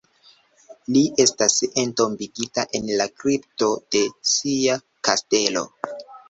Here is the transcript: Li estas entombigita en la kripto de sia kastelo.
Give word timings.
Li 0.93 1.01
estas 1.23 1.57
entombigita 1.81 2.63
en 2.79 2.89
la 3.03 3.07
kripto 3.25 3.69
de 3.97 4.03
sia 4.31 4.79
kastelo. 5.11 5.65